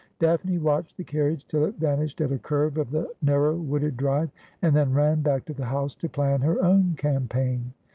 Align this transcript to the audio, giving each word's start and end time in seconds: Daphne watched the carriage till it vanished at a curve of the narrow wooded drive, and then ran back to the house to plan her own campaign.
Daphne 0.17 0.57
watched 0.57 0.97
the 0.97 1.03
carriage 1.03 1.45
till 1.47 1.63
it 1.65 1.75
vanished 1.75 2.21
at 2.21 2.31
a 2.31 2.39
curve 2.39 2.79
of 2.79 2.89
the 2.89 3.07
narrow 3.21 3.55
wooded 3.55 3.97
drive, 3.97 4.31
and 4.63 4.75
then 4.75 4.93
ran 4.93 5.21
back 5.21 5.45
to 5.45 5.53
the 5.53 5.65
house 5.65 5.93
to 5.97 6.09
plan 6.09 6.41
her 6.41 6.59
own 6.65 6.95
campaign. 6.97 7.71